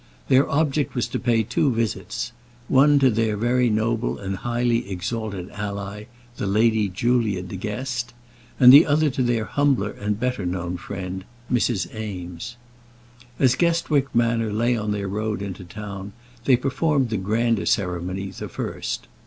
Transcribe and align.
Their 0.29 0.49
object 0.49 0.95
was 0.95 1.07
to 1.09 1.19
pay 1.19 1.43
two 1.43 1.71
visits, 1.71 2.31
one 2.67 2.97
to 2.97 3.11
their 3.11 3.37
very 3.37 3.69
noble 3.69 4.17
and 4.17 4.37
highly 4.37 4.89
exalted 4.89 5.51
ally, 5.51 6.05
the 6.37 6.47
Lady 6.47 6.89
Julia 6.89 7.43
De 7.43 7.55
Guest; 7.55 8.11
and 8.59 8.73
the 8.73 8.87
other 8.87 9.11
to 9.11 9.21
their 9.21 9.43
much 9.43 9.51
humbler 9.51 9.91
and 9.91 10.19
better 10.19 10.43
known 10.43 10.77
friend, 10.77 11.23
Mrs. 11.53 11.93
Eames. 11.93 12.55
As 13.37 13.53
Guestwick 13.53 14.07
Manor 14.15 14.51
lay 14.51 14.75
on 14.75 14.91
their 14.91 15.07
road 15.07 15.43
into 15.43 15.63
the 15.63 15.69
town, 15.71 16.13
they 16.45 16.55
performed 16.57 17.11
the 17.11 17.17
grander 17.17 17.67
ceremony 17.67 18.31
the 18.31 18.49
first. 18.49 19.07